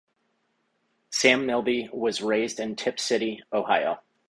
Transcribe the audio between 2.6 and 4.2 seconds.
Tipp City, Ohio.